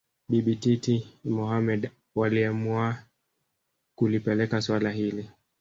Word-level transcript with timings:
Bibi 0.29 0.55
Titi 0.55 1.07
Mohamed 1.23 1.91
waliamua 2.15 3.03
kulipeleka 3.95 4.61
suala 4.61 4.91
hili 4.91 5.29